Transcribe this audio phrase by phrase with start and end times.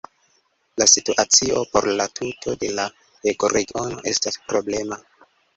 [0.77, 2.87] La situacio por la tuto de la
[3.35, 5.03] ekoregiono estas problema.